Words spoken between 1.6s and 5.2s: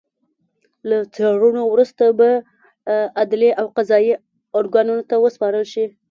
وروسته به عدلي او قضايي ارګانونو ته